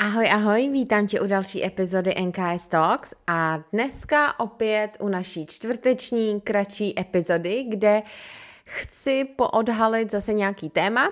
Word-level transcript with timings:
Ahoj, 0.00 0.30
ahoj, 0.30 0.68
vítám 0.72 1.06
tě 1.06 1.20
u 1.20 1.26
další 1.26 1.64
epizody 1.64 2.14
NKS 2.20 2.68
Talks 2.68 3.14
a 3.26 3.58
dneska 3.72 4.40
opět 4.40 4.96
u 5.00 5.08
naší 5.08 5.46
čtvrteční 5.46 6.40
kratší 6.40 7.00
epizody, 7.00 7.64
kde 7.68 8.02
chci 8.68 9.24
poodhalit 9.24 10.10
zase 10.10 10.32
nějaký 10.32 10.70
téma, 10.70 11.08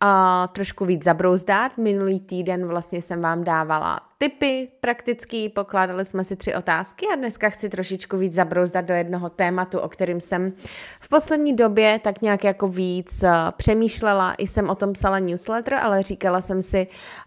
a 0.00 0.48
trošku 0.52 0.84
víc 0.84 1.04
zabrouzdat. 1.04 1.78
Minulý 1.78 2.20
týden 2.20 2.66
vlastně 2.66 3.02
jsem 3.02 3.20
vám 3.20 3.44
dávala 3.44 4.00
tipy 4.18 4.68
praktický, 4.80 5.48
pokládali 5.48 6.04
jsme 6.04 6.24
si 6.24 6.36
tři 6.36 6.54
otázky 6.54 7.06
a 7.12 7.16
dneska 7.16 7.50
chci 7.50 7.68
trošičku 7.68 8.16
víc 8.16 8.32
zabrouzdat 8.34 8.84
do 8.84 8.94
jednoho 8.94 9.30
tématu, 9.30 9.78
o 9.78 9.88
kterým 9.88 10.20
jsem 10.20 10.52
v 11.00 11.08
poslední 11.08 11.56
době 11.56 12.00
tak 12.04 12.22
nějak 12.22 12.44
jako 12.44 12.68
víc 12.68 13.22
uh, 13.22 13.30
přemýšlela. 13.56 14.34
I 14.34 14.46
jsem 14.46 14.70
o 14.70 14.74
tom 14.74 14.92
psala 14.92 15.18
newsletter, 15.18 15.74
ale 15.74 16.02
říkala 16.02 16.40
jsem 16.40 16.62
si, 16.62 16.86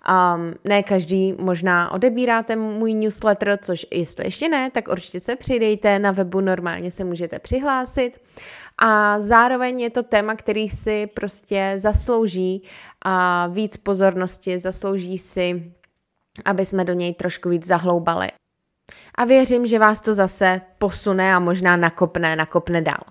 um, 0.10 0.54
ne 0.64 0.84
každý 0.84 1.36
možná 1.40 1.92
odebíráte 1.92 2.56
můj 2.56 2.94
newsletter, 2.94 3.60
což 3.62 3.86
jestli 3.92 4.26
ještě 4.26 4.50
ne, 4.50 4.72
tak 4.72 4.88
určitě 4.88 5.20
se 5.20 5.36
přidejte 5.36 6.00
na 6.00 6.12
webu, 6.12 6.42
normálně 6.42 6.92
se 6.92 7.04
můžete 7.04 7.40
přihlásit. 7.40 8.20
A 8.82 9.20
zároveň 9.20 9.80
je 9.80 9.90
to 9.90 10.04
téma, 10.04 10.36
který 10.36 10.70
si 10.70 11.08
prostě 11.08 11.74
zaslouží 11.78 12.64
a 13.06 13.48
víc 13.48 13.78
pozornosti, 13.78 14.60
zaslouží 14.60 15.18
si, 15.18 15.74
aby 16.46 16.66
jsme 16.66 16.86
do 16.86 16.94
něj 16.94 17.14
trošku 17.14 17.50
víc 17.50 17.68
zahloubali. 17.68 18.28
A 19.16 19.26
věřím, 19.26 19.66
že 19.66 19.80
vás 19.80 20.02
to 20.02 20.14
zase 20.14 20.62
posune 20.78 21.36
a 21.36 21.40
možná 21.40 21.78
nakopne, 21.78 22.36
nakopne 22.36 22.82
dál. 22.82 23.04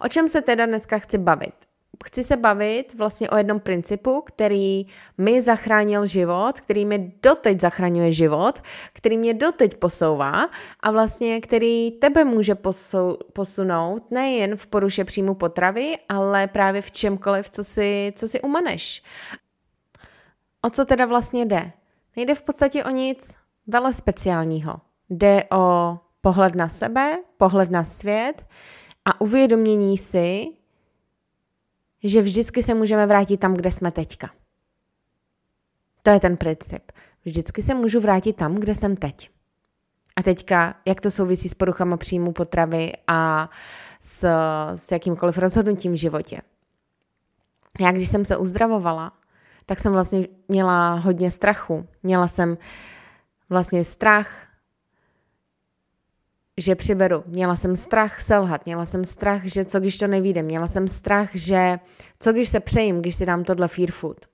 O 0.00 0.08
čem 0.08 0.28
se 0.28 0.42
teda 0.42 0.66
dneska 0.66 0.98
chci 0.98 1.18
bavit? 1.18 1.67
Chci 2.04 2.24
se 2.24 2.36
bavit 2.36 2.94
vlastně 2.94 3.30
o 3.30 3.36
jednom 3.36 3.60
principu, 3.60 4.22
který 4.26 4.86
mi 5.18 5.42
zachránil 5.42 6.06
život, 6.06 6.60
který 6.60 6.84
mi 6.84 7.12
doteď 7.22 7.60
zachraňuje 7.60 8.12
život, 8.12 8.62
který 8.92 9.18
mě 9.18 9.34
doteď 9.34 9.74
posouvá 9.74 10.48
a 10.80 10.90
vlastně 10.90 11.40
který 11.40 11.90
tebe 11.90 12.24
může 12.24 12.54
posou, 12.54 13.16
posunout 13.32 14.10
nejen 14.10 14.56
v 14.56 14.66
poruše 14.66 15.04
příjmu 15.04 15.34
potravy, 15.34 15.98
ale 16.08 16.46
právě 16.46 16.82
v 16.82 16.90
čemkoliv, 16.90 17.50
co 17.50 17.64
si, 17.64 18.12
co 18.16 18.28
si 18.28 18.40
umaneš. 18.40 19.02
O 20.62 20.70
co 20.70 20.84
teda 20.84 21.06
vlastně 21.06 21.46
jde? 21.46 21.72
Nejde 22.16 22.34
v 22.34 22.42
podstatě 22.42 22.84
o 22.84 22.90
nic 22.90 23.36
vele 23.66 23.92
speciálního. 23.92 24.80
Jde 25.10 25.44
o 25.52 25.98
pohled 26.20 26.54
na 26.54 26.68
sebe, 26.68 27.18
pohled 27.36 27.70
na 27.70 27.84
svět 27.84 28.46
a 29.04 29.20
uvědomění 29.20 29.98
si, 29.98 30.46
že 32.04 32.22
vždycky 32.22 32.62
se 32.62 32.74
můžeme 32.74 33.06
vrátit 33.06 33.36
tam, 33.36 33.54
kde 33.54 33.72
jsme 33.72 33.90
teďka. 33.90 34.30
To 36.02 36.10
je 36.10 36.20
ten 36.20 36.36
princip. 36.36 36.92
Vždycky 37.24 37.62
se 37.62 37.74
můžu 37.74 38.00
vrátit 38.00 38.36
tam, 38.36 38.54
kde 38.54 38.74
jsem 38.74 38.96
teď. 38.96 39.30
A 40.16 40.22
teďka, 40.22 40.74
jak 40.86 41.00
to 41.00 41.10
souvisí 41.10 41.48
s 41.48 41.54
poruchama 41.54 41.96
příjmu 41.96 42.32
potravy 42.32 42.92
a 43.06 43.50
s, 44.00 44.28
s 44.74 44.92
jakýmkoliv 44.92 45.38
rozhodnutím 45.38 45.92
v 45.92 45.96
životě. 45.96 46.40
Já, 47.80 47.92
když 47.92 48.08
jsem 48.08 48.24
se 48.24 48.36
uzdravovala, 48.36 49.12
tak 49.66 49.78
jsem 49.78 49.92
vlastně 49.92 50.28
měla 50.48 50.94
hodně 50.94 51.30
strachu. 51.30 51.88
Měla 52.02 52.28
jsem 52.28 52.58
vlastně 53.48 53.84
strach 53.84 54.47
že 56.58 56.74
přiberu. 56.74 57.22
Měla 57.26 57.56
jsem 57.56 57.76
strach 57.76 58.20
selhat, 58.20 58.66
měla 58.66 58.86
jsem 58.86 59.04
strach, 59.04 59.44
že 59.44 59.64
co 59.64 59.80
když 59.80 59.98
to 59.98 60.06
nevíde, 60.06 60.42
měla 60.42 60.66
jsem 60.66 60.88
strach, 60.88 61.28
že 61.34 61.78
co 62.20 62.32
když 62.32 62.48
se 62.48 62.60
přejím, 62.60 63.00
když 63.00 63.16
si 63.16 63.26
dám 63.26 63.44
tohle 63.44 63.68
fear 63.68 63.90
food. 63.90 64.26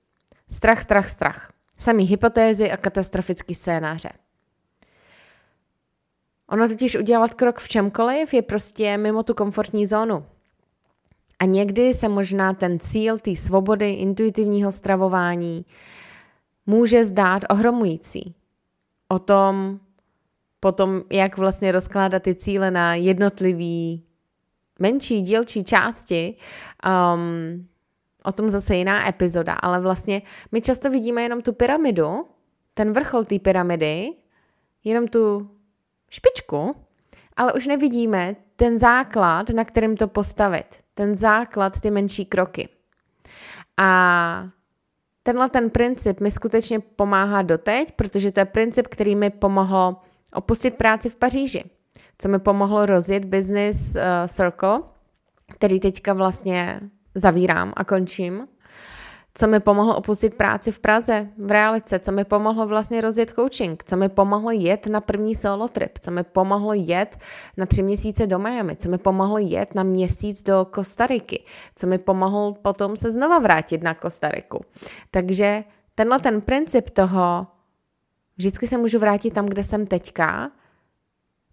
Strach, 0.49 0.81
strach, 0.81 1.09
strach. 1.09 1.53
Samý 1.77 2.03
hypotézy 2.03 2.71
a 2.71 2.77
katastrofický 2.77 3.55
scénáře. 3.55 4.09
Ono 6.49 6.67
totiž 6.67 6.95
udělat 6.95 7.33
krok 7.33 7.59
v 7.59 7.67
čemkoliv 7.67 8.33
je 8.33 8.41
prostě 8.41 8.97
mimo 8.97 9.23
tu 9.23 9.33
komfortní 9.33 9.87
zónu. 9.87 10.25
A 11.39 11.45
někdy 11.45 11.93
se 11.93 12.09
možná 12.09 12.53
ten 12.53 12.79
cíl 12.79 13.19
té 13.19 13.35
svobody, 13.35 13.89
intuitivního 13.89 14.71
stravování 14.71 15.65
může 16.65 17.05
zdát 17.05 17.43
ohromující. 17.49 18.35
O 19.07 19.19
tom 19.19 19.79
potom, 20.65 21.01
jak 21.11 21.37
vlastně 21.37 21.71
rozkládat 21.71 22.23
ty 22.23 22.35
cíle 22.35 22.71
na 22.71 22.95
jednotlivý 22.95 24.03
menší, 24.79 25.21
dílčí 25.21 25.63
části, 25.63 26.35
um, 27.13 27.67
o 28.23 28.31
tom 28.31 28.49
zase 28.49 28.75
jiná 28.75 29.07
epizoda, 29.07 29.53
ale 29.53 29.79
vlastně 29.79 30.21
my 30.51 30.61
často 30.61 30.89
vidíme 30.89 31.21
jenom 31.21 31.41
tu 31.41 31.53
pyramidu, 31.53 32.25
ten 32.73 32.93
vrchol 32.93 33.23
té 33.23 33.39
pyramidy, 33.39 34.09
jenom 34.83 35.07
tu 35.07 35.49
špičku, 36.09 36.75
ale 37.37 37.53
už 37.53 37.67
nevidíme 37.67 38.35
ten 38.55 38.77
základ, 38.77 39.49
na 39.49 39.65
kterým 39.65 39.97
to 39.97 40.07
postavit. 40.07 40.65
Ten 40.93 41.15
základ, 41.15 41.81
ty 41.81 41.91
menší 41.91 42.25
kroky. 42.25 42.69
A 43.77 44.49
tenhle 45.23 45.49
ten 45.49 45.69
princip 45.69 46.19
mi 46.19 46.31
skutečně 46.31 46.79
pomáhá 46.79 47.41
doteď, 47.41 47.91
protože 47.91 48.31
to 48.31 48.39
je 48.39 48.45
princip, 48.45 48.87
který 48.87 49.15
mi 49.15 49.29
pomohl 49.29 49.95
opustit 50.33 50.75
práci 50.75 51.09
v 51.09 51.15
Paříži, 51.15 51.63
co 52.17 52.29
mi 52.29 52.39
pomohlo 52.39 52.85
rozjet 52.85 53.25
business 53.25 53.95
uh, 53.95 54.01
circle, 54.27 54.79
který 55.53 55.79
teďka 55.79 56.13
vlastně 56.13 56.79
zavírám 57.15 57.73
a 57.75 57.83
končím, 57.83 58.47
co 59.37 59.47
mi 59.47 59.59
pomohlo 59.59 59.95
opustit 59.95 60.33
práci 60.33 60.71
v 60.71 60.79
Praze, 60.79 61.27
v 61.37 61.51
realice, 61.51 61.99
co 61.99 62.11
mi 62.11 62.25
pomohlo 62.25 62.67
vlastně 62.67 63.01
rozjet 63.01 63.31
coaching, 63.31 63.83
co 63.83 63.97
mi 63.97 64.09
pomohlo 64.09 64.51
jet 64.51 64.87
na 64.87 65.01
první 65.01 65.35
solo 65.35 65.67
trip, 65.67 65.99
co 65.99 66.11
mi 66.11 66.23
pomohlo 66.23 66.73
jet 66.73 67.17
na 67.57 67.65
tři 67.65 67.83
měsíce 67.83 68.27
do 68.27 68.39
Miami, 68.39 68.75
co 68.75 68.89
mi 68.89 68.97
pomohlo 68.97 69.37
jet 69.37 69.75
na 69.75 69.83
měsíc 69.83 70.43
do 70.43 70.67
Kostariky, 70.71 71.43
co 71.75 71.87
mi 71.87 71.97
pomohlo 71.97 72.53
potom 72.53 72.97
se 72.97 73.11
znova 73.11 73.39
vrátit 73.39 73.83
na 73.83 73.93
Kostariku. 73.93 74.65
Takže 75.11 75.63
tenhle 75.95 76.19
ten 76.19 76.41
princip 76.41 76.89
toho 76.89 77.47
vždycky 78.37 78.67
se 78.67 78.77
můžu 78.77 78.99
vrátit 78.99 79.31
tam, 79.31 79.45
kde 79.45 79.63
jsem 79.63 79.87
teďka, 79.87 80.51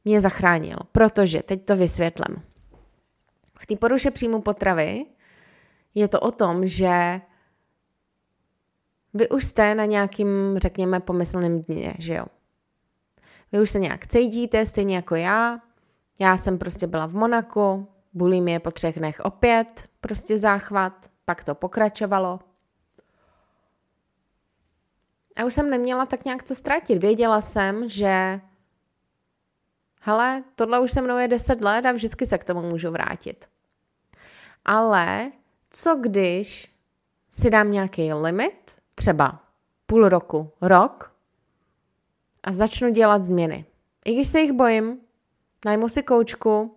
mě 0.04 0.20
zachránil. 0.20 0.76
Protože, 0.92 1.42
teď 1.42 1.64
to 1.64 1.76
vysvětlím. 1.76 2.42
V 3.58 3.66
té 3.66 3.76
poruše 3.76 4.10
příjmu 4.10 4.40
potravy 4.40 5.06
je 5.94 6.08
to 6.08 6.20
o 6.20 6.30
tom, 6.30 6.66
že 6.66 7.20
vy 9.14 9.28
už 9.28 9.44
jste 9.44 9.74
na 9.74 9.84
nějakým, 9.84 10.28
řekněme, 10.56 11.00
pomyslném 11.00 11.60
dně, 11.60 11.94
že 11.98 12.14
jo. 12.14 12.24
Vy 13.52 13.60
už 13.60 13.70
se 13.70 13.78
nějak 13.78 14.06
cítíte, 14.06 14.66
stejně 14.66 14.96
jako 14.96 15.14
já. 15.14 15.60
Já 16.20 16.36
jsem 16.36 16.58
prostě 16.58 16.86
byla 16.86 17.06
v 17.06 17.14
Monaku, 17.14 17.88
bulimie 18.12 18.60
po 18.60 18.70
třech 18.70 18.98
dnech 18.98 19.20
opět, 19.20 19.88
prostě 20.00 20.38
záchvat, 20.38 21.10
pak 21.24 21.44
to 21.44 21.54
pokračovalo. 21.54 22.40
A 25.36 25.44
už 25.44 25.54
jsem 25.54 25.70
neměla 25.70 26.06
tak 26.06 26.24
nějak 26.24 26.42
co 26.42 26.54
ztratit. 26.54 26.98
Věděla 26.98 27.40
jsem, 27.40 27.88
že 27.88 28.40
hele, 30.00 30.44
tohle 30.54 30.80
už 30.80 30.92
se 30.92 31.02
mnou 31.02 31.18
je 31.18 31.28
10 31.28 31.60
let 31.60 31.86
a 31.86 31.92
vždycky 31.92 32.26
se 32.26 32.38
k 32.38 32.44
tomu 32.44 32.62
můžu 32.62 32.90
vrátit. 32.90 33.48
Ale 34.64 35.32
co 35.70 35.96
když 35.96 36.76
si 37.28 37.50
dám 37.50 37.72
nějaký 37.72 38.12
limit, 38.12 38.74
třeba 38.94 39.42
půl 39.86 40.08
roku, 40.08 40.50
rok, 40.60 41.12
a 42.42 42.52
začnu 42.52 42.90
dělat 42.90 43.22
změny. 43.22 43.64
I 44.04 44.14
když 44.14 44.28
se 44.28 44.40
jich 44.40 44.52
bojím, 44.52 45.00
najmu 45.64 45.88
si 45.88 46.02
koučku, 46.02 46.76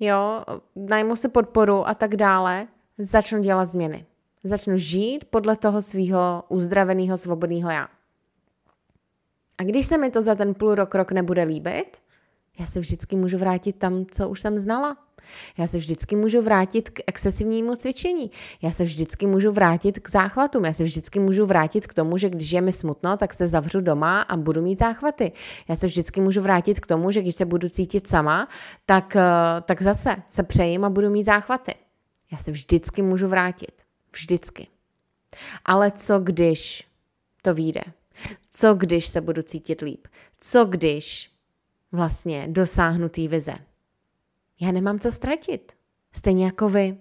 jo, 0.00 0.44
najmu 0.76 1.16
si 1.16 1.28
podporu 1.28 1.88
a 1.88 1.94
tak 1.94 2.16
dále, 2.16 2.68
začnu 2.98 3.42
dělat 3.42 3.66
změny 3.66 4.06
začnu 4.48 4.78
žít 4.78 5.24
podle 5.24 5.56
toho 5.56 5.82
svého 5.82 6.44
uzdraveného 6.48 7.16
svobodného 7.16 7.70
já. 7.70 7.88
A 9.58 9.62
když 9.62 9.86
se 9.86 9.98
mi 9.98 10.10
to 10.10 10.22
za 10.22 10.34
ten 10.34 10.54
půl 10.54 10.74
rok, 10.74 10.94
rok 10.94 11.12
nebude 11.12 11.42
líbit, 11.42 11.98
Já 12.58 12.66
se 12.66 12.80
vždycky 12.80 13.16
můžu 13.16 13.38
vrátit 13.38 13.76
tam, 13.76 14.06
co 14.10 14.28
už 14.28 14.40
jsem 14.40 14.58
znala. 14.58 14.96
Já 15.58 15.66
se 15.66 15.78
vždycky 15.78 16.16
můžu 16.16 16.42
vrátit 16.42 16.90
k 16.90 17.00
excesivnímu 17.06 17.76
cvičení. 17.76 18.30
Já 18.62 18.70
se 18.70 18.84
vždycky 18.84 19.26
můžu 19.26 19.52
vrátit 19.52 19.98
k 19.98 20.10
záchvatům. 20.10 20.64
Já 20.64 20.72
se 20.72 20.84
vždycky 20.84 21.18
můžu 21.18 21.46
vrátit 21.46 21.86
k 21.86 21.94
tomu, 21.94 22.18
že 22.18 22.30
když 22.30 22.50
je 22.50 22.60
mi 22.60 22.72
smutno, 22.72 23.16
tak 23.16 23.34
se 23.34 23.46
zavřu 23.46 23.80
doma 23.80 24.20
a 24.22 24.36
budu 24.36 24.62
mít 24.62 24.78
záchvaty. 24.78 25.32
Já 25.68 25.76
se 25.76 25.86
vždycky 25.86 26.20
můžu 26.20 26.40
vrátit 26.40 26.80
k 26.80 26.86
tomu, 26.86 27.10
že 27.10 27.22
když 27.22 27.34
se 27.34 27.44
budu 27.44 27.68
cítit 27.68 28.08
sama, 28.08 28.48
tak, 28.86 29.16
eh, 29.16 29.22
tak 29.62 29.82
zase 29.82 30.16
se 30.28 30.42
přejím 30.42 30.84
a 30.84 30.90
budu 30.90 31.10
mít 31.10 31.24
záchvaty. 31.24 31.74
Já 32.32 32.38
se 32.38 32.50
vždycky 32.50 33.02
můžu 33.02 33.28
vrátit. 33.28 33.85
Vždycky. 34.16 34.66
Ale 35.64 35.90
co 35.90 36.18
když 36.18 36.88
to 37.42 37.54
vyjde? 37.54 37.82
Co 38.50 38.74
když 38.74 39.06
se 39.06 39.20
budu 39.20 39.42
cítit 39.42 39.80
líp? 39.80 40.08
Co 40.38 40.64
když 40.64 41.32
vlastně 41.92 42.48
dosáhnu 42.48 43.08
té 43.08 43.28
vize? 43.28 43.54
Já 44.60 44.72
nemám 44.72 44.98
co 44.98 45.12
ztratit. 45.12 45.76
Stejně 46.12 46.44
jako 46.44 46.68
vy. 46.68 46.98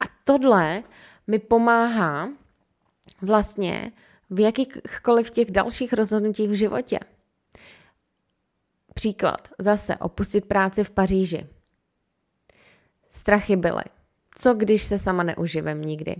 A 0.00 0.04
tohle 0.24 0.82
mi 1.26 1.38
pomáhá 1.38 2.28
vlastně 3.22 3.92
v 4.30 4.40
jakýchkoliv 4.40 5.30
těch 5.30 5.50
dalších 5.50 5.92
rozhodnutích 5.92 6.50
v 6.50 6.54
životě. 6.54 6.98
Příklad. 8.94 9.48
Zase 9.58 9.96
opustit 9.96 10.44
práci 10.44 10.84
v 10.84 10.90
Paříži. 10.90 11.46
Strachy 13.10 13.56
byly. 13.56 13.84
Co 14.36 14.54
když 14.54 14.82
se 14.82 14.98
sama 14.98 15.22
neuživím 15.22 15.82
nikdy? 15.82 16.16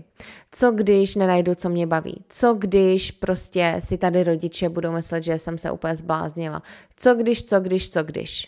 Co 0.51 0.71
když 0.71 1.15
nenajdu, 1.15 1.55
co 1.55 1.69
mě 1.69 1.87
baví? 1.87 2.23
Co 2.29 2.53
když 2.53 3.11
prostě 3.11 3.75
si 3.79 3.97
tady 3.97 4.23
rodiče 4.23 4.69
budou 4.69 4.91
myslet, 4.91 5.23
že 5.23 5.39
jsem 5.39 5.57
se 5.57 5.71
úplně 5.71 5.95
zbláznila? 5.95 6.63
Co 6.95 7.15
když, 7.15 7.43
co 7.43 7.59
když, 7.59 7.89
co 7.89 8.03
když? 8.03 8.47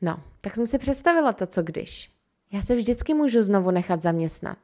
No, 0.00 0.22
tak 0.40 0.54
jsem 0.54 0.66
si 0.66 0.78
představila 0.78 1.32
to, 1.32 1.46
co 1.46 1.62
když. 1.62 2.10
Já 2.52 2.62
se 2.62 2.76
vždycky 2.76 3.14
můžu 3.14 3.42
znovu 3.42 3.70
nechat 3.70 4.02
zaměstnat. 4.02 4.58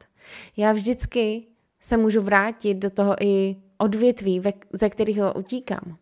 Já 0.57 0.73
vždycky 0.73 1.47
se 1.81 1.97
můžu 1.97 2.21
vrátit 2.21 2.75
do 2.75 2.91
toho 2.91 3.17
i 3.21 3.57
odvětví, 3.79 4.43
ze 4.73 4.89
kterého 4.89 5.35
utíkám. 5.35 5.97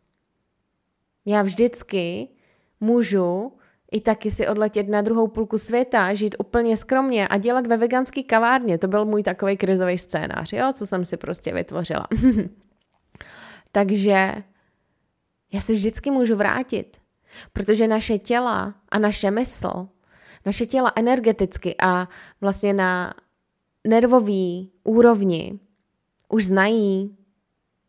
Já 1.26 1.42
vždycky 1.42 2.28
můžu 2.80 3.52
i 3.92 4.00
taky 4.00 4.30
si 4.30 4.48
odletět 4.48 4.88
na 4.88 5.02
druhou 5.02 5.28
půlku 5.28 5.58
světa, 5.58 6.14
žít 6.14 6.36
úplně 6.38 6.76
skromně 6.76 7.28
a 7.28 7.36
dělat 7.36 7.66
ve 7.66 7.76
veganské 7.76 8.22
kavárně. 8.22 8.78
To 8.78 8.88
byl 8.88 9.04
můj 9.04 9.22
takový 9.22 9.56
krizový 9.56 9.98
scénář, 9.98 10.52
jo, 10.52 10.72
co 10.72 10.86
jsem 10.86 11.04
si 11.04 11.16
prostě 11.16 11.54
vytvořila. 11.54 12.06
Takže 13.72 14.34
já 15.52 15.60
se 15.60 15.72
vždycky 15.72 16.10
můžu 16.10 16.36
vrátit, 16.36 17.00
protože 17.52 17.88
naše 17.88 18.18
těla 18.18 18.74
a 18.88 18.98
naše 18.98 19.30
mysl, 19.30 19.88
naše 20.46 20.66
těla 20.66 20.92
energeticky 20.96 21.74
a 21.82 22.08
vlastně 22.40 22.72
na 22.72 23.14
nervový 23.86 24.72
úrovni 24.84 25.58
už 26.28 26.44
znají 26.46 27.17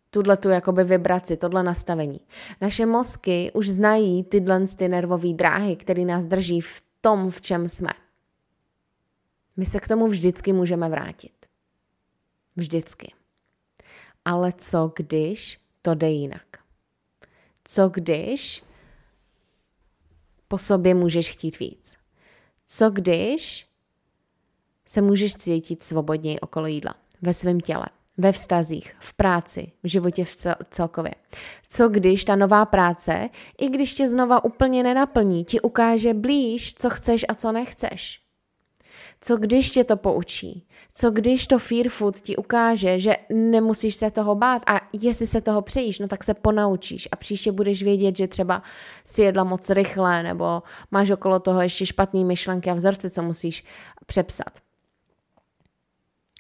tuhle 0.09 0.37
tu 0.37 0.49
jakoby 0.49 0.83
vibraci, 0.83 1.37
tohle 1.37 1.63
nastavení. 1.63 2.19
Naše 2.61 2.85
mozky 2.85 3.51
už 3.53 3.69
znají 3.69 4.23
tyhle 4.23 4.65
ty 4.77 4.87
nervové 4.87 5.33
dráhy, 5.33 5.75
které 5.75 6.05
nás 6.05 6.25
drží 6.25 6.61
v 6.61 6.83
tom, 7.01 7.31
v 7.31 7.41
čem 7.41 7.67
jsme. 7.67 7.89
My 9.57 9.65
se 9.65 9.79
k 9.79 9.87
tomu 9.87 10.07
vždycky 10.07 10.53
můžeme 10.53 10.89
vrátit. 10.89 11.45
Vždycky. 12.55 13.13
Ale 14.25 14.53
co 14.57 14.91
když 14.95 15.59
to 15.81 15.95
jde 15.95 16.09
jinak? 16.09 16.45
Co 17.63 17.89
když 17.89 18.63
po 20.47 20.57
sobě 20.57 20.93
můžeš 20.93 21.31
chtít 21.31 21.59
víc? 21.59 21.97
Co 22.65 22.89
když 22.89 23.67
se 24.85 25.01
můžeš 25.01 25.35
cítit 25.35 25.83
svobodněji 25.83 26.39
okolo 26.39 26.67
jídla, 26.67 26.95
ve 27.21 27.33
svém 27.33 27.59
těle? 27.59 27.85
Ve 28.19 28.31
vztazích, 28.31 28.95
v 28.99 29.13
práci, 29.13 29.71
v 29.83 29.87
životě 29.87 30.25
v 30.25 30.35
cel- 30.35 30.55
celkově. 30.71 31.11
Co 31.67 31.89
když 31.89 32.23
ta 32.25 32.35
nová 32.35 32.65
práce, 32.65 33.29
i 33.57 33.69
když 33.69 33.93
tě 33.93 34.07
znova 34.07 34.43
úplně 34.43 34.83
nenaplní, 34.83 35.45
ti 35.45 35.61
ukáže 35.61 36.13
blíž, 36.13 36.73
co 36.73 36.89
chceš 36.89 37.25
a 37.29 37.35
co 37.35 37.51
nechceš? 37.51 38.19
Co 39.21 39.37
když 39.37 39.71
tě 39.71 39.83
to 39.83 39.97
poučí? 39.97 40.67
Co 40.93 41.11
když 41.11 41.47
to 41.47 41.59
fear 41.59 41.89
food 41.89 42.19
ti 42.19 42.35
ukáže, 42.35 42.99
že 42.99 43.15
nemusíš 43.29 43.95
se 43.95 44.11
toho 44.11 44.35
bát 44.35 44.61
a 44.67 44.81
jestli 44.93 45.27
se 45.27 45.41
toho 45.41 45.61
přejíš, 45.61 45.99
no 45.99 46.07
tak 46.07 46.23
se 46.23 46.33
ponaučíš 46.33 47.07
a 47.11 47.15
příště 47.15 47.51
budeš 47.51 47.83
vědět, 47.83 48.17
že 48.17 48.27
třeba 48.27 48.61
si 49.05 49.21
jedla 49.21 49.43
moc 49.43 49.69
rychle 49.69 50.23
nebo 50.23 50.63
máš 50.91 51.09
okolo 51.09 51.39
toho 51.39 51.61
ještě 51.61 51.85
špatný 51.85 52.25
myšlenky 52.25 52.69
a 52.69 52.73
vzorce, 52.73 53.09
co 53.09 53.23
musíš 53.23 53.65
přepsat. 54.05 54.68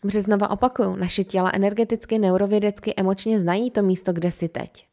Protože 0.01 0.21
znova 0.21 0.49
opakuju, 0.49 0.95
naše 0.95 1.23
těla 1.23 1.51
energeticky, 1.53 2.19
neurovědecky, 2.19 2.93
emočně 2.97 3.39
znají 3.39 3.71
to 3.71 3.83
místo, 3.83 4.13
kde 4.13 4.31
jsi 4.31 4.49
teď. 4.49 4.87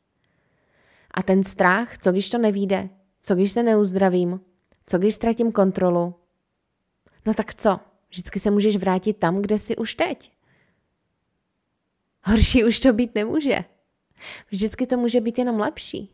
A 1.11 1.23
ten 1.23 1.45
strach, 1.45 1.99
co 1.99 2.13
když 2.13 2.31
to 2.31 2.39
nevíde, 2.39 2.89
co 3.23 3.35
když 3.35 3.53
se 3.53 3.63
neuzdravím, 3.63 4.41
co 4.87 4.99
když 4.99 5.15
ztratím 5.15 5.53
kontrolu, 5.53 6.15
no 7.27 7.35
tak 7.35 7.55
co? 7.55 7.81
Vždycky 8.11 8.41
se 8.41 8.51
můžeš 8.51 8.77
vrátit 8.77 9.17
tam, 9.17 9.43
kde 9.43 9.59
jsi 9.59 9.77
už 9.77 9.95
teď. 9.95 10.33
Horší 12.25 12.65
už 12.65 12.81
to 12.81 12.93
být 12.93 13.15
nemůže. 13.15 13.65
Vždycky 14.51 14.87
to 14.87 14.97
může 14.97 15.21
být 15.21 15.39
jenom 15.39 15.61
lepší. 15.61 16.11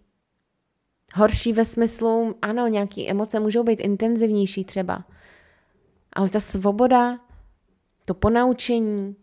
Horší 1.15 1.53
ve 1.53 1.65
smyslu, 1.65 2.35
ano, 2.43 2.69
nějaké 2.69 3.07
emoce 3.07 3.41
můžou 3.41 3.63
být 3.63 3.81
intenzivnější 3.81 4.65
třeba, 4.65 5.05
ale 6.13 6.29
ta 6.29 6.41
svoboda, 6.41 7.21
to 8.13 8.19
ponaučení, 8.19 9.17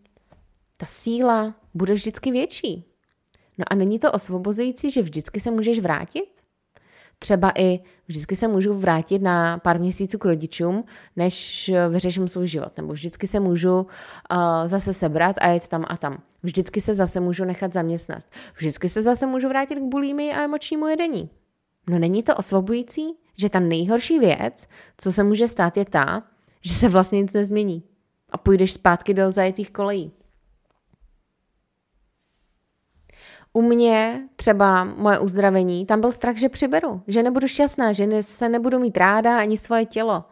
ta 0.76 0.86
síla 0.86 1.54
bude 1.74 1.94
vždycky 1.94 2.30
větší. 2.30 2.84
No 3.58 3.64
a 3.70 3.74
není 3.74 3.98
to 3.98 4.12
osvobozující, 4.12 4.90
že 4.90 5.02
vždycky 5.02 5.40
se 5.40 5.50
můžeš 5.50 5.78
vrátit? 5.78 6.30
Třeba 7.18 7.52
i 7.58 7.80
vždycky 8.06 8.36
se 8.36 8.48
můžu 8.48 8.74
vrátit 8.74 9.22
na 9.22 9.58
pár 9.58 9.80
měsíců 9.80 10.18
k 10.18 10.24
rodičům, 10.24 10.84
než 11.16 11.70
vyřeším 11.90 12.28
svůj 12.28 12.46
život. 12.46 12.76
Nebo 12.76 12.92
vždycky 12.92 13.26
se 13.26 13.40
můžu 13.40 13.80
uh, 13.80 13.86
zase 14.66 14.92
sebrat 14.92 15.36
a 15.40 15.46
jet 15.48 15.68
tam 15.68 15.84
a 15.88 15.96
tam. 15.96 16.22
Vždycky 16.42 16.80
se 16.80 16.94
zase 16.94 17.20
můžu 17.20 17.44
nechat 17.44 17.72
zaměstnat. 17.72 18.22
Vždycky 18.56 18.88
se 18.88 19.02
zase 19.02 19.26
můžu 19.26 19.48
vrátit 19.48 19.74
k 19.74 19.82
bulími 19.82 20.34
a 20.34 20.42
emočnímu 20.44 20.86
jedení. 20.86 21.30
No 21.90 21.98
není 21.98 22.22
to 22.22 22.36
osvobující, 22.36 23.14
že 23.38 23.48
ta 23.48 23.60
nejhorší 23.60 24.18
věc, 24.18 24.66
co 24.96 25.12
se 25.12 25.22
může 25.24 25.48
stát, 25.48 25.76
je 25.76 25.84
ta, 25.84 26.22
že 26.64 26.74
se 26.74 26.88
vlastně 26.88 27.22
nic 27.22 27.32
nezmění 27.32 27.89
a 28.32 28.38
půjdeš 28.38 28.72
zpátky 28.72 29.14
do 29.14 29.30
zajetých 29.30 29.70
kolejí. 29.70 30.12
U 33.52 33.62
mě 33.62 34.28
třeba 34.36 34.84
moje 34.84 35.18
uzdravení, 35.18 35.86
tam 35.86 36.00
byl 36.00 36.12
strach, 36.12 36.36
že 36.36 36.48
přiberu, 36.48 37.02
že 37.06 37.22
nebudu 37.22 37.46
šťastná, 37.46 37.92
že 37.92 38.22
se 38.22 38.48
nebudu 38.48 38.78
mít 38.78 38.96
ráda 38.96 39.38
ani 39.38 39.58
svoje 39.58 39.86
tělo. 39.86 40.24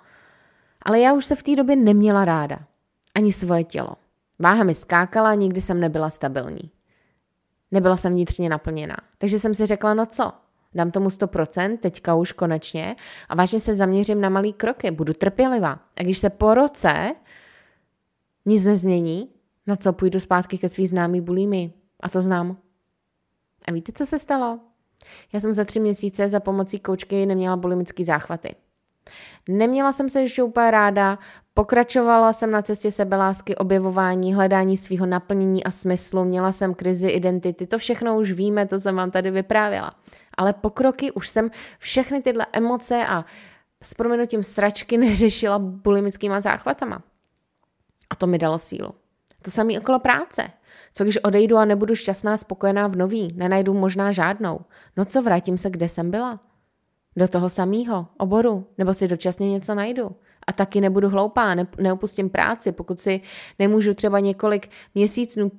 Ale 0.83 1.01
já 1.01 1.13
už 1.13 1.25
se 1.25 1.37
v 1.37 1.43
té 1.43 1.57
době 1.57 1.77
neměla 1.77 2.25
ráda. 2.25 2.59
Ani 3.15 3.33
svoje 3.33 3.65
tělo. 3.65 3.91
Váha 4.39 4.65
mi 4.65 4.75
skákala, 4.75 5.35
nikdy 5.35 5.61
jsem 5.61 5.81
nebyla 5.81 6.11
stabilní. 6.11 6.71
Nebyla 7.71 7.97
jsem 7.97 8.13
vnitřně 8.13 8.49
naplněná. 8.49 8.97
Takže 9.19 9.39
jsem 9.39 9.55
si 9.55 9.67
řekla, 9.67 9.95
no 9.95 10.07
co, 10.07 10.33
dám 10.75 10.91
tomu 10.91 11.09
100%, 11.09 11.79
teďka 11.79 12.15
už 12.15 12.33
konečně, 12.33 12.97
a 13.29 13.35
vážně 13.35 13.61
se 13.61 13.75
zaměřím 13.75 14.21
na 14.21 14.29
malý 14.29 14.53
kroky, 14.53 14.91
budu 14.91 15.13
trpělivá. 15.13 15.79
A 15.97 16.03
když 16.03 16.19
se 16.19 16.31
po 16.31 16.55
roce 16.55 17.15
nic 18.49 18.67
nezmění, 18.67 19.29
na 19.67 19.77
co 19.77 19.93
půjdu 19.93 20.21
zpátky 20.21 20.59
ke 20.59 20.69
svý 20.69 20.87
známý 20.87 21.21
bulími. 21.21 21.73
A 22.01 22.09
to 22.09 22.23
znám. 22.23 22.57
A 23.69 23.73
víte, 23.73 23.93
co 23.93 24.07
se 24.07 24.19
stalo? 24.19 24.59
Já 25.33 25.41
jsem 25.41 25.53
za 25.53 25.65
tři 25.65 25.81
měsíce 25.81 26.29
za 26.29 26.41
pomocí 26.41 26.79
koučky 26.79 27.27
neměla 27.27 27.57
bulimický 27.57 28.05
záchvaty. 28.05 28.55
Neměla 29.49 29.93
jsem 29.93 30.09
se 30.09 30.21
ještě 30.21 30.43
úplně 30.43 30.71
ráda, 30.71 31.19
pokračovala 31.55 32.33
jsem 32.33 32.51
na 32.51 32.63
cestě 32.63 32.93
sebelásky, 32.93 33.57
objevování, 33.57 34.35
hledání 34.35 34.77
svého 34.77 35.07
naplnění 35.07 35.65
a 35.65 35.71
smyslu, 35.71 36.25
měla 36.25 36.53
jsem 36.53 36.75
krizi 36.75 37.09
identity, 37.09 37.67
to 37.67 37.79
všechno 37.79 38.19
už 38.19 38.33
víme, 38.33 38.67
to 38.67 38.81
jsem 38.81 38.97
vám 38.97 39.11
tady 39.11 39.31
vyprávěla. 39.31 39.95
Ale 40.37 40.53
pokroky 40.53 41.13
už 41.13 41.29
jsem 41.29 41.51
všechny 41.79 42.23
tyhle 42.23 42.47
emoce 42.53 43.07
a 43.07 43.25
s 43.83 43.95
proměnutím 43.95 44.43
sračky 44.43 44.97
neřešila 44.99 45.59
bulimickýma 45.59 46.41
záchvatama. 46.41 47.03
A 48.11 48.17
to 48.17 48.27
mi 48.27 48.39
dalo 48.39 48.59
sílu. 48.59 48.95
To 49.43 49.51
samé 49.51 49.79
okolo 49.79 49.99
práce. 49.99 50.51
Co 50.95 51.05
když 51.05 51.19
odejdu 51.19 51.57
a 51.57 51.65
nebudu 51.65 51.95
šťastná, 51.95 52.37
spokojená 52.37 52.87
v 52.87 52.97
nový, 52.97 53.33
nenajdu 53.35 53.75
možná 53.75 54.13
žádnou. 54.13 54.61
No 54.97 55.05
co, 55.05 55.23
vrátím 55.23 55.59
se, 55.59 55.71
kde 55.71 55.89
jsem 55.89 56.11
byla? 56.11 56.41
Do 57.17 57.29
toho 57.29 57.51
samého 57.51 58.07
oboru, 58.19 58.67
nebo 58.79 58.95
si 58.95 59.09
dočasně 59.09 59.51
něco 59.51 59.75
najdu. 59.75 60.11
A 60.47 60.53
taky 60.53 60.81
nebudu 60.81 61.09
hloupá, 61.09 61.55
ne, 61.55 61.67
neopustím 61.81 62.31
práci, 62.31 62.73
pokud 62.73 63.01
si 63.01 63.21
nemůžu 63.59 63.95
třeba 63.95 64.21
několik 64.21 64.71
měsíců 64.95 65.51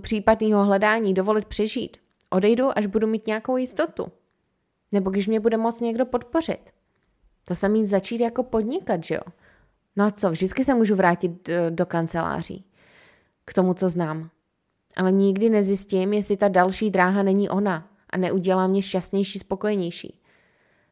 případného 0.00 0.64
hledání 0.64 1.14
dovolit 1.14 1.44
přežít. 1.44 1.96
Odejdu, 2.30 2.78
až 2.78 2.86
budu 2.86 3.06
mít 3.06 3.26
nějakou 3.26 3.56
jistotu. 3.56 4.06
Nebo 4.92 5.10
když 5.10 5.26
mě 5.26 5.40
bude 5.40 5.56
moc 5.56 5.80
někdo 5.80 6.06
podpořit. 6.06 6.70
To 7.48 7.54
samý 7.54 7.86
začít 7.86 8.20
jako 8.20 8.42
podnikat, 8.42 9.04
že 9.04 9.14
jo? 9.14 9.20
No 9.96 10.04
a 10.04 10.10
co, 10.10 10.30
vždycky 10.30 10.64
se 10.64 10.74
můžu 10.74 10.94
vrátit 10.94 11.48
do, 11.48 11.54
do 11.70 11.86
kanceláří. 11.86 12.64
K 13.44 13.54
tomu, 13.54 13.74
co 13.74 13.88
znám. 13.88 14.30
Ale 14.96 15.12
nikdy 15.12 15.50
nezjistím, 15.50 16.12
jestli 16.12 16.36
ta 16.36 16.48
další 16.48 16.90
dráha 16.90 17.22
není 17.22 17.48
ona 17.48 17.88
a 18.10 18.18
neudělá 18.18 18.66
mě 18.66 18.82
šťastnější, 18.82 19.38
spokojenější. 19.38 20.20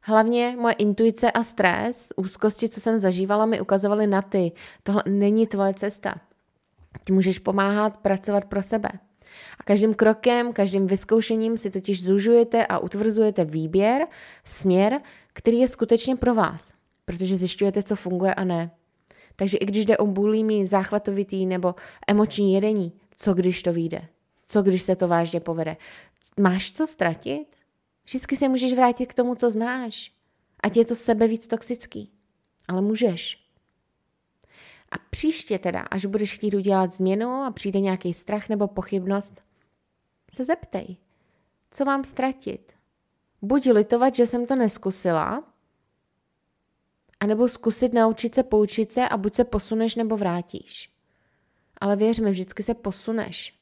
Hlavně 0.00 0.56
moje 0.60 0.74
intuice 0.74 1.30
a 1.30 1.42
stres, 1.42 2.12
úzkosti, 2.16 2.68
co 2.68 2.80
jsem 2.80 2.98
zažívala, 2.98 3.46
mi 3.46 3.60
ukazovaly 3.60 4.06
na 4.06 4.22
ty. 4.22 4.52
Tohle 4.82 5.02
není 5.08 5.46
tvoje 5.46 5.74
cesta. 5.74 6.14
Ty 7.04 7.12
můžeš 7.12 7.38
pomáhat 7.38 7.96
pracovat 7.96 8.44
pro 8.44 8.62
sebe. 8.62 8.88
A 9.58 9.62
každým 9.64 9.94
krokem, 9.94 10.52
každým 10.52 10.86
vyzkoušením 10.86 11.56
si 11.56 11.70
totiž 11.70 12.04
zužujete 12.04 12.66
a 12.66 12.78
utvrzujete 12.78 13.44
výběr, 13.44 14.06
směr, 14.44 15.00
který 15.32 15.58
je 15.58 15.68
skutečně 15.68 16.16
pro 16.16 16.34
vás, 16.34 16.74
protože 17.04 17.36
zjišťujete, 17.36 17.82
co 17.82 17.96
funguje 17.96 18.34
a 18.34 18.44
ne. 18.44 18.70
Takže 19.42 19.56
i 19.56 19.66
když 19.66 19.86
jde 19.86 19.96
o 19.96 20.06
bulimi, 20.06 20.66
záchvatovitý 20.66 21.46
nebo 21.46 21.74
emoční 22.06 22.54
jedení, 22.54 22.92
co 23.16 23.34
když 23.34 23.62
to 23.62 23.72
vyjde? 23.72 24.08
Co 24.46 24.62
když 24.62 24.82
se 24.82 24.96
to 24.96 25.08
vážně 25.08 25.40
povede? 25.40 25.76
Máš 26.40 26.72
co 26.72 26.86
ztratit? 26.86 27.56
Vždycky 28.04 28.36
se 28.36 28.48
můžeš 28.48 28.72
vrátit 28.72 29.06
k 29.06 29.14
tomu, 29.14 29.34
co 29.34 29.50
znáš. 29.50 30.12
Ať 30.62 30.76
je 30.76 30.84
to 30.84 30.94
sebe 30.94 31.26
víc 31.26 31.46
toxický. 31.46 32.12
Ale 32.68 32.80
můžeš. 32.80 33.46
A 34.90 34.98
příště 35.10 35.58
teda, 35.58 35.80
až 35.80 36.06
budeš 36.06 36.34
chtít 36.34 36.54
udělat 36.54 36.92
změnu 36.92 37.30
a 37.30 37.50
přijde 37.50 37.80
nějaký 37.80 38.14
strach 38.14 38.48
nebo 38.48 38.68
pochybnost, 38.68 39.42
se 40.30 40.44
zeptej, 40.44 40.96
co 41.70 41.84
mám 41.84 42.04
ztratit. 42.04 42.72
Buď 43.42 43.66
litovat, 43.66 44.14
že 44.14 44.26
jsem 44.26 44.46
to 44.46 44.56
neskusila, 44.56 45.51
anebo 47.22 47.48
zkusit 47.48 47.92
naučit 47.92 48.34
se 48.34 48.42
poučit 48.42 48.92
se 48.92 49.08
a 49.08 49.16
buď 49.16 49.34
se 49.34 49.44
posuneš 49.44 49.94
nebo 49.94 50.16
vrátíš. 50.16 50.92
Ale 51.80 51.96
věř 51.96 52.18
mi, 52.20 52.30
vždycky 52.30 52.62
se 52.62 52.74
posuneš. 52.74 53.60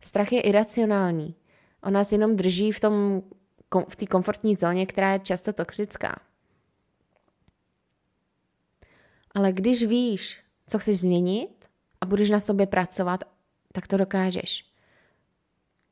Strach 0.00 0.32
je 0.32 0.40
iracionální. 0.40 1.34
On 1.82 1.92
nás 1.92 2.12
jenom 2.12 2.36
drží 2.36 2.72
v 2.72 2.80
tom 2.80 3.22
v 3.88 3.96
té 3.96 4.06
komfortní 4.06 4.56
zóně, 4.56 4.86
která 4.86 5.12
je 5.12 5.18
často 5.18 5.52
toxická. 5.52 6.20
Ale 9.34 9.52
když 9.52 9.84
víš, 9.84 10.40
co 10.66 10.78
chceš 10.78 11.00
změnit 11.00 11.68
a 12.00 12.06
budeš 12.06 12.30
na 12.30 12.40
sobě 12.40 12.66
pracovat, 12.66 13.24
tak 13.72 13.86
to 13.86 13.96
dokážeš. 13.96 14.72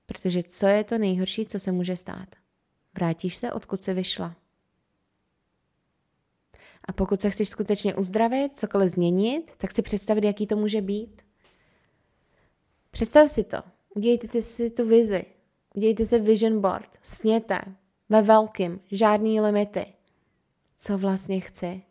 Protože 0.07 0.43
co 0.43 0.67
je 0.67 0.85
to 0.85 0.99
nejhorší, 0.99 1.47
co 1.47 1.59
se 1.59 1.73
může 1.73 1.97
stát? 1.97 2.29
Vrátíš 2.95 3.37
se, 3.37 3.53
odkud 3.53 3.85
se 3.85 3.95
vyšla. 3.95 4.37
A 6.89 6.93
pokud 6.93 7.21
se 7.21 7.31
chceš 7.31 7.49
skutečně 7.49 7.95
uzdravit, 7.95 8.59
cokoliv 8.59 8.91
změnit, 8.91 9.53
tak 9.57 9.71
si 9.71 9.83
představit, 9.83 10.25
jaký 10.25 10.47
to 10.47 10.57
může 10.57 10.81
být. 10.81 11.23
Představ 12.91 13.31
si 13.31 13.45
to. 13.45 13.57
Udějte 13.95 14.43
si 14.43 14.71
tu 14.71 14.89
vizi. 14.89 15.25
Udějte 15.75 16.07
si 16.07 16.21
vision 16.21 16.61
board. 16.61 16.99
Sněte. 17.03 17.59
Ve 18.09 18.23
velkým. 18.23 18.81
Žádný 18.93 19.41
limity. 19.41 19.87
Co 20.77 20.99
vlastně 20.99 21.41
chci? 21.41 21.83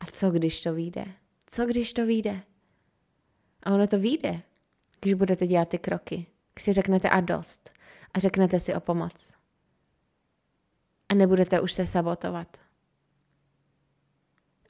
A 0.00 0.06
co 0.06 0.30
když 0.30 0.62
to 0.62 0.74
vyjde? 0.74 1.04
Co 1.46 1.66
když 1.66 1.92
to 1.92 2.06
vyjde? 2.06 2.42
A 3.62 3.74
ono 3.74 3.86
to 3.86 3.98
vyjde, 3.98 4.42
když 5.00 5.14
budete 5.14 5.46
dělat 5.46 5.68
ty 5.68 5.78
kroky. 5.78 6.26
Když 6.54 6.64
si 6.64 6.72
řeknete 6.72 7.08
a 7.08 7.20
dost. 7.20 7.70
A 8.14 8.18
řeknete 8.18 8.60
si 8.60 8.74
o 8.74 8.80
pomoc. 8.80 9.34
A 11.08 11.14
nebudete 11.14 11.60
už 11.60 11.72
se 11.72 11.86
sabotovat. 11.86 12.65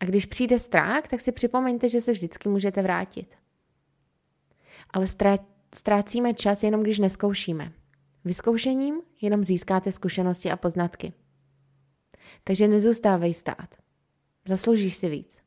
A 0.00 0.04
když 0.04 0.26
přijde 0.26 0.58
strach, 0.58 1.08
tak 1.08 1.20
si 1.20 1.32
připomeňte, 1.32 1.88
že 1.88 2.00
se 2.00 2.12
vždycky 2.12 2.48
můžete 2.48 2.82
vrátit. 2.82 3.34
Ale 4.90 5.06
ztrácíme 5.74 6.34
čas 6.34 6.62
jenom, 6.62 6.82
když 6.82 6.98
neskoušíme. 6.98 7.72
Vyzkoušením 8.24 9.00
jenom 9.22 9.44
získáte 9.44 9.92
zkušenosti 9.92 10.50
a 10.50 10.56
poznatky. 10.56 11.12
Takže 12.44 12.68
nezůstávej 12.68 13.34
stát. 13.34 13.74
Zasloužíš 14.48 14.94
si 14.94 15.08
víc. 15.08 15.42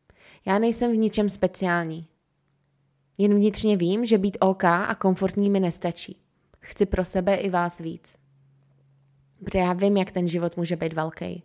Já 0.45 0.59
nejsem 0.59 0.91
v 0.91 0.97
ničem 0.97 1.29
speciální. 1.29 2.07
Jen 3.17 3.35
vnitřně 3.35 3.77
vím, 3.77 4.05
že 4.05 4.17
být 4.17 4.37
OK 4.39 4.63
a 4.63 4.95
komfortní 4.95 5.49
mi 5.49 5.59
nestačí. 5.59 6.19
Chci 6.59 6.85
pro 6.85 7.05
sebe 7.05 7.35
i 7.35 7.49
vás 7.49 7.79
víc. 7.79 8.17
Protože 9.43 9.59
já 9.59 9.73
vím, 9.73 9.97
jak 9.97 10.11
ten 10.11 10.27
život 10.27 10.57
může 10.57 10.75
být 10.75 10.93
velký. 10.93 11.43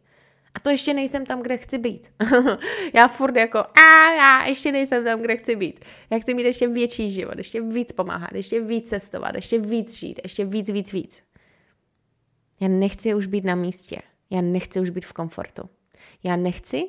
A 0.54 0.60
to 0.60 0.70
ještě 0.70 0.94
nejsem 0.94 1.26
tam, 1.26 1.42
kde 1.42 1.56
chci 1.56 1.78
být. 1.78 2.12
já 2.94 3.08
furt 3.08 3.36
jako, 3.36 3.58
a 3.58 4.12
já 4.16 4.44
ještě 4.44 4.72
nejsem 4.72 5.04
tam, 5.04 5.20
kde 5.20 5.36
chci 5.36 5.56
být. 5.56 5.84
Já 6.10 6.18
chci 6.18 6.34
mít 6.34 6.42
ještě 6.42 6.68
větší 6.68 7.10
život, 7.10 7.38
ještě 7.38 7.60
víc 7.60 7.92
pomáhat, 7.92 8.32
ještě 8.32 8.60
víc 8.60 8.88
cestovat, 8.88 9.34
ještě 9.34 9.58
víc 9.58 9.98
žít, 9.98 10.20
ještě 10.22 10.44
víc, 10.44 10.70
víc, 10.70 10.92
víc. 10.92 11.22
Já 12.60 12.68
nechci 12.68 13.14
už 13.14 13.26
být 13.26 13.44
na 13.44 13.54
místě. 13.54 14.02
Já 14.30 14.40
nechci 14.40 14.80
už 14.80 14.90
být 14.90 15.04
v 15.04 15.12
komfortu. 15.12 15.62
Já 16.22 16.36
nechci 16.36 16.84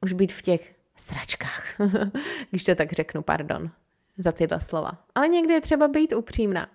už 0.00 0.12
být 0.12 0.32
v 0.32 0.42
těch 0.42 0.74
sračkách, 0.96 1.64
když 2.50 2.64
to 2.64 2.74
tak 2.74 2.92
řeknu, 2.92 3.22
pardon 3.22 3.70
za 4.18 4.32
tyhle 4.32 4.60
slova. 4.60 4.92
Ale 5.14 5.28
někdy 5.28 5.54
je 5.54 5.60
třeba 5.60 5.88
být 5.88 6.12
upřímná. 6.12 6.70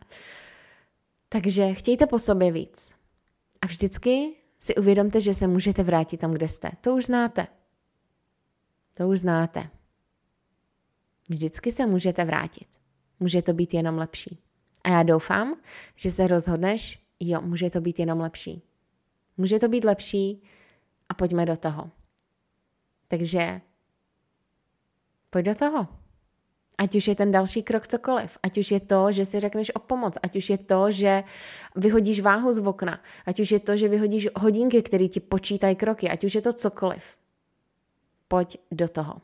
Takže 1.29 1.74
chtějte 1.74 2.08
po 2.08 2.20
sobě 2.20 2.51
víc. 2.51 2.96
A 3.62 3.67
vždycky 3.67 4.36
si 4.65 4.75
uvědomte, 4.75 5.22
že 5.22 5.34
se 5.34 5.48
můžete 5.48 5.84
vrátit 5.84 6.17
tam, 6.17 6.31
kde 6.31 6.50
jste. 6.50 6.72
To 6.81 6.95
už 6.95 7.05
znáte. 7.05 7.48
To 8.98 9.07
už 9.07 9.19
znáte. 9.19 9.69
Vždycky 11.29 11.72
se 11.72 11.86
můžete 11.86 12.25
vrátit. 12.25 12.67
Může 13.19 13.41
to 13.41 13.53
být 13.53 13.74
jenom 13.74 13.98
lepší. 13.98 14.39
A 14.84 14.89
já 14.89 15.03
doufám, 15.03 15.62
že 15.95 16.12
se 16.12 16.27
rozhodneš, 16.27 17.05
jo, 17.19 17.41
může 17.41 17.69
to 17.69 17.81
být 17.81 18.00
jenom 18.00 18.19
lepší. 18.19 18.62
Může 19.38 19.60
to 19.60 19.67
být 19.67 19.86
lepší 19.86 20.43
a 21.10 21.13
pojďme 21.13 21.45
do 21.45 21.57
toho. 21.57 21.91
Takže 23.07 23.62
pojď 25.29 25.45
do 25.45 25.55
toho. 25.55 25.88
Ať 26.77 26.96
už 26.96 27.08
je 27.08 27.15
ten 27.15 27.32
další 27.32 27.63
krok 27.63 27.88
cokoliv, 27.88 28.38
ať 28.44 28.58
už 28.58 28.72
je 28.72 28.79
to, 28.79 29.12
že 29.12 29.25
si 29.25 29.39
řekneš 29.39 29.75
o 29.75 29.79
pomoc, 29.79 30.17
ať 30.24 30.36
už 30.36 30.50
je 30.50 30.58
to, 30.58 30.91
že 30.91 31.24
vyhodíš 31.75 32.20
váhu 32.20 32.51
z 32.51 32.60
okna, 32.60 33.00
ať 33.25 33.39
už 33.39 33.51
je 33.51 33.60
to, 33.60 33.77
že 33.77 33.88
vyhodíš 33.88 34.27
hodinky, 34.36 34.82
které 34.82 35.08
ti 35.08 35.20
počítají 35.20 35.75
kroky, 35.75 36.10
ať 36.10 36.24
už 36.24 36.36
je 36.36 36.41
to 36.41 36.53
cokoliv. 36.53 37.03
Pojď 38.27 38.58
do 38.72 38.88
toho. 38.88 39.22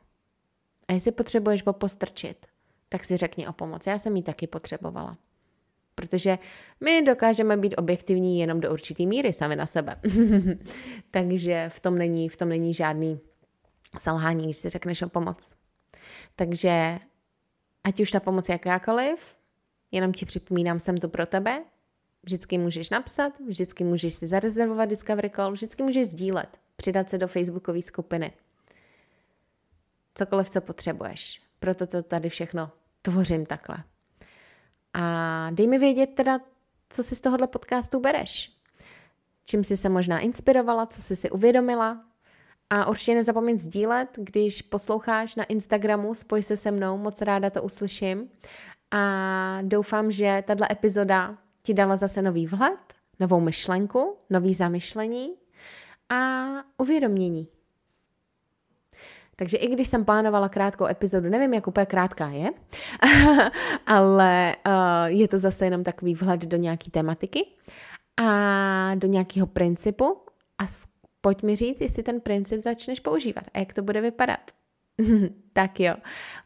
A 0.88 0.94
jestli 0.94 1.12
potřebuješ 1.12 1.62
popostrčit, 1.62 2.46
tak 2.90 3.06
si 3.06 3.18
řekni 3.18 3.48
o 3.48 3.54
pomoc. 3.54 3.88
Já 3.88 3.98
jsem 3.98 4.16
ji 4.16 4.24
taky 4.24 4.48
potřebovala. 4.48 5.18
Protože 5.96 6.38
my 6.84 7.02
dokážeme 7.02 7.58
být 7.58 7.76
objektivní 7.78 8.40
jenom 8.40 8.60
do 8.60 8.72
určitý 8.72 9.08
míry 9.08 9.34
sami 9.34 9.56
na 9.56 9.66
sebe. 9.66 9.96
Takže 11.12 11.70
v 11.70 11.80
tom 11.80 11.98
není, 11.98 12.30
v 12.30 12.38
tom 12.38 12.50
není 12.50 12.74
žádný 12.74 13.20
selhání, 13.98 14.44
když 14.44 14.58
si 14.58 14.70
řekneš 14.70 15.02
o 15.02 15.10
pomoc. 15.10 15.54
Takže 16.36 17.00
ať 17.84 18.00
už 18.00 18.12
ta 18.12 18.20
pomoc 18.20 18.50
jakákoliv, 18.50 19.36
jenom 19.92 20.14
ti 20.14 20.26
připomínám, 20.26 20.80
jsem 20.80 20.98
tu 20.98 21.10
pro 21.10 21.26
tebe, 21.26 21.64
vždycky 22.24 22.58
můžeš 22.58 22.90
napsat, 22.90 23.40
vždycky 23.40 23.84
můžeš 23.84 24.14
si 24.14 24.28
zarezervovat 24.28 24.90
Discovery 24.90 25.30
Call, 25.30 25.52
vždycky 25.52 25.84
můžeš 25.84 26.08
sdílet, 26.08 26.60
přidat 26.76 27.10
se 27.10 27.18
do 27.18 27.28
facebookové 27.28 27.82
skupiny. 27.82 28.32
Cokoliv, 30.16 30.50
co 30.50 30.62
potřebuješ. 30.62 31.42
Proto 31.60 31.88
to 31.88 32.04
tady 32.04 32.30
všechno 32.30 32.72
tvořím 33.02 33.46
takhle. 33.46 33.84
A 34.94 35.50
dej 35.52 35.68
mi 35.68 35.80
vědět 35.80 36.08
teda, 36.08 36.40
co 36.90 37.04
si 37.04 37.16
z 37.16 37.22
tohohle 37.22 37.48
podcastu 37.48 38.00
bereš. 38.00 38.52
Čím 39.46 39.64
jsi 39.64 39.78
se 39.78 39.90
možná 39.90 40.20
inspirovala, 40.20 40.86
co 40.86 41.02
jsi 41.02 41.16
si 41.16 41.30
uvědomila, 41.30 42.06
a 42.74 42.86
určitě 42.86 43.16
nezapomeň 43.16 43.60
sdílet, 43.60 44.10
když 44.18 44.62
posloucháš 44.62 45.36
na 45.36 45.44
Instagramu, 45.44 46.16
spoj 46.16 46.44
se 46.44 46.58
se 46.58 46.72
mnou, 46.72 46.98
moc 46.98 47.22
ráda 47.22 47.50
to 47.50 47.64
uslyším. 47.64 48.30
A 48.92 49.60
doufám, 49.62 50.12
že 50.12 50.44
tato 50.48 50.64
epizoda 50.72 51.38
ti 51.64 51.74
dala 51.74 51.96
zase 51.96 52.22
nový 52.22 52.48
vhled, 52.48 52.80
novou 53.20 53.40
myšlenku, 53.40 54.18
nový 54.30 54.54
zamyšlení 54.54 55.30
a 56.10 56.46
uvědomění. 56.78 57.48
Takže 59.36 59.58
i 59.58 59.68
když 59.68 59.88
jsem 59.88 60.06
plánovala 60.06 60.50
krátkou 60.50 60.86
epizodu, 60.86 61.30
nevím, 61.30 61.54
jak 61.54 61.68
úplně 61.68 61.86
krátká 61.86 62.28
je, 62.28 62.50
ale 63.86 64.56
uh, 64.68 64.74
je 65.06 65.28
to 65.28 65.38
zase 65.38 65.66
jenom 65.66 65.84
takový 65.84 66.16
vhled 66.16 66.42
do 66.42 66.58
nějaké 66.58 66.92
tematiky 66.92 67.46
a 68.18 68.96
do 68.96 69.08
nějakého 69.08 69.48
principu 69.48 70.18
a 70.58 70.68
pojď 71.22 71.44
mi 71.44 71.56
říct, 71.56 71.82
jestli 71.82 72.04
ten 72.04 72.22
princip 72.22 72.60
začneš 72.60 73.00
používat 73.00 73.44
a 73.54 73.60
jak 73.60 73.74
to 73.74 73.82
bude 73.82 74.02
vypadat. 74.02 74.52
tak 75.54 75.80
jo. 75.80 75.96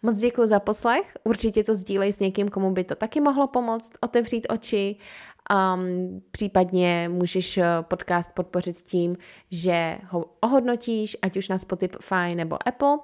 Moc 0.02 0.18
děkuji 0.18 0.48
za 0.48 0.60
poslech. 0.60 1.18
Určitě 1.24 1.64
to 1.64 1.76
sdílej 1.76 2.14
s 2.14 2.20
někým, 2.20 2.50
komu 2.50 2.72
by 2.72 2.84
to 2.84 2.96
taky 2.96 3.22
mohlo 3.22 3.48
pomoct, 3.48 3.94
otevřít 4.02 4.48
oči 4.50 4.96
Um, 5.76 6.22
případně 6.32 7.10
můžeš 7.12 7.58
eh, 7.58 7.66
podcast 7.82 8.32
podpořit 8.34 8.82
tím, 8.82 9.18
že 9.52 9.98
ho 10.10 10.26
ohodnotíš, 10.40 11.18
ať 11.22 11.38
už 11.38 11.50
na 11.50 11.58
Spotify 11.58 12.36
nebo 12.36 12.68
Apple 12.68 12.98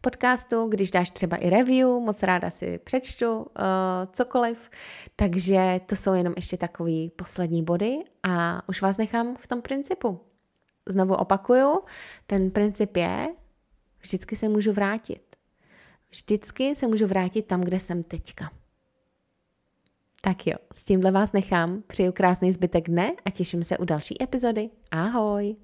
podcastu, 0.00 0.66
když 0.68 0.90
dáš 0.90 1.10
třeba 1.10 1.36
i 1.36 1.50
review, 1.50 1.88
moc 1.88 2.22
ráda 2.22 2.50
si 2.50 2.78
přečtu 2.78 3.36
uh, 3.36 3.44
cokoliv. 4.12 4.70
Takže 5.16 5.80
to 5.86 5.96
jsou 5.96 6.14
jenom 6.14 6.32
ještě 6.36 6.56
takový 6.56 7.10
poslední 7.16 7.62
body 7.62 7.98
a 8.22 8.62
už 8.68 8.82
vás 8.82 8.98
nechám 8.98 9.36
v 9.36 9.46
tom 9.46 9.62
principu. 9.62 10.20
Znovu 10.88 11.14
opakuju, 11.14 11.82
ten 12.26 12.50
princip 12.50 12.96
je, 12.96 13.28
vždycky 14.00 14.36
se 14.36 14.48
můžu 14.48 14.72
vrátit. 14.72 15.36
Vždycky 16.10 16.74
se 16.74 16.86
můžu 16.86 17.06
vrátit 17.06 17.42
tam, 17.42 17.60
kde 17.60 17.80
jsem 17.80 18.02
teďka. 18.02 18.50
Tak 20.20 20.46
jo, 20.46 20.56
s 20.74 20.84
tímhle 20.84 21.10
vás 21.10 21.32
nechám, 21.32 21.82
přeju 21.86 22.12
krásný 22.12 22.52
zbytek 22.52 22.88
dne 22.88 23.12
a 23.24 23.30
těším 23.30 23.64
se 23.64 23.78
u 23.78 23.84
další 23.84 24.22
epizody. 24.22 24.70
Ahoj! 24.90 25.56